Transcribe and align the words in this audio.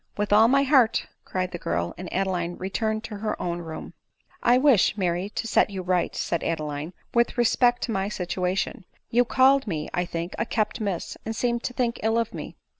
"With 0.17 0.33
all 0.33 0.47
my 0.47 0.63
heart," 0.63 1.05
cried 1.25 1.51
the 1.51 1.59
girl; 1.59 1.93
and 1.95 2.11
Adeline 2.11 2.55
returned 2.55 3.03
to 3.03 3.17
her 3.17 3.39
own 3.39 3.59
room. 3.59 3.93
+ 4.17 4.41
140 4.41 4.55
ADELINE 4.55 4.61
MOWBRAY." 4.63 4.71
I 4.71 4.73
wish, 4.73 4.97
Mary, 4.97 5.29
to 5.29 5.47
set 5.47 5.69
you 5.69 5.83
right," 5.83 6.15
said 6.15 6.43
Adeline," 6.43 6.93
with 7.13 7.37
respect 7.37 7.83
to 7.83 7.91
my 7.91 8.09
situation. 8.09 8.85
You 9.11 9.23
called 9.25 9.67
me, 9.67 9.89
I 9.93 10.05
think, 10.05 10.33
a 10.39 10.45
kept 10.47 10.81
miss, 10.81 11.17
and 11.23 11.35
seemed 11.35 11.61
to 11.65 11.73
think 11.73 11.99
ill 12.01 12.17
of 12.17 12.33
me." 12.33 12.55